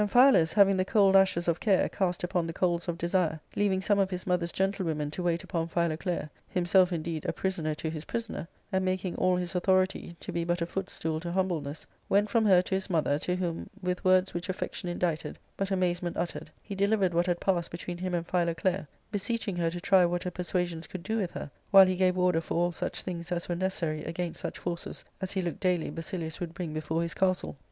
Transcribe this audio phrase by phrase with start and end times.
[0.03, 3.81] 12:' Amphialus, having the cold ashes of care cast upon the coals of desire, leaving
[3.81, 8.05] some of his mother's gentlewomen to wait upon Philoclea, himself, indeed, a prisoner to his
[8.05, 12.47] prisoner, and making all his authority to be but a footstool to humbleness, went from
[12.47, 16.73] her to his mother, to whom, with words which affection indited, but amazement uttered, he
[16.73, 20.31] delivered what had passed between him and Philoclea, be seeching her to try what her
[20.31, 23.55] persuasions could do with her, "while he gave order for all such things as were
[23.55, 27.55] necessary against such forces as he looked daily Basilius would bring before his castle.